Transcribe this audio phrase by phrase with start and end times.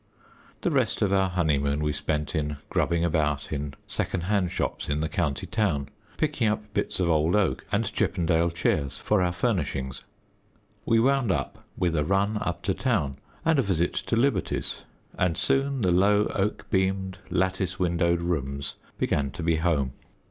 [0.61, 4.99] The rest of our honeymoon we spent in grubbing about in second hand shops in
[4.99, 9.91] the county town, picking up bits of old oak and Chippendale chairs for our furnishing.
[10.87, 14.81] We wound up with a run up to town and a visit to Liberty's,
[15.19, 19.91] and soon the low oak beamed lattice windowed rooms began to be home.